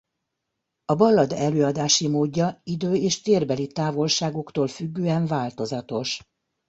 A 0.85 0.95
ballada 0.95 1.35
előadási 1.35 2.07
módja 2.07 2.61
idő- 2.63 2.93
és 2.95 3.21
térbeli 3.21 3.67
távolságoktól 3.67 4.67
függően 4.67 5.25
változatos. 5.25 6.21